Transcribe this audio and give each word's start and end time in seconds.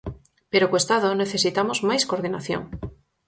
Pero 0.51 0.69
co 0.69 0.81
Estado 0.83 1.19
necesitamos 1.23 1.79
máis 1.89 2.03
coordinación. 2.09 2.61